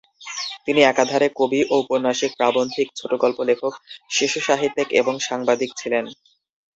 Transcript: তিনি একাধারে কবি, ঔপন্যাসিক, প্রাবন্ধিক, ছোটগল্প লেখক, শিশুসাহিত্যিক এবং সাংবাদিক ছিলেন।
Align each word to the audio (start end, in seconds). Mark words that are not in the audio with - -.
তিনি 0.65 0.81
একাধারে 0.83 1.27
কবি, 1.35 1.59
ঔপন্যাসিক, 1.71 2.31
প্রাবন্ধিক, 2.37 2.87
ছোটগল্প 2.95 3.37
লেখক, 3.49 3.73
শিশুসাহিত্যিক 4.09 4.87
এবং 5.01 5.13
সাংবাদিক 5.19 5.69
ছিলেন। 5.77 6.05